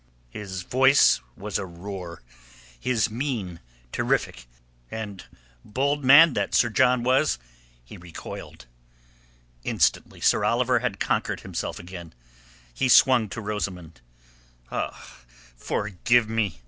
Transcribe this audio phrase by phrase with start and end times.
[0.31, 2.23] His voice was a roar,
[2.79, 3.59] his mien
[3.91, 4.47] terrific.
[4.89, 5.23] And
[5.63, 7.37] bold man though Sir John was,
[7.85, 8.65] he recoiled.
[9.63, 12.15] Instantly Sir Oliver had conquered himself again.
[12.73, 14.01] He swung to Rosamund.
[14.71, 15.19] "Ah,
[15.55, 16.59] forgive me!"